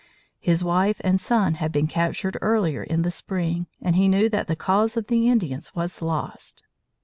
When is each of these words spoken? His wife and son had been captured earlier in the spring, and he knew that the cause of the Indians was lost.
His 0.39 0.63
wife 0.63 0.99
and 1.03 1.21
son 1.21 1.53
had 1.53 1.71
been 1.71 1.85
captured 1.85 2.35
earlier 2.41 2.81
in 2.81 3.03
the 3.03 3.11
spring, 3.11 3.67
and 3.79 3.95
he 3.95 4.07
knew 4.07 4.29
that 4.29 4.47
the 4.47 4.55
cause 4.55 4.97
of 4.97 5.05
the 5.05 5.29
Indians 5.29 5.75
was 5.75 6.01
lost. 6.01 6.63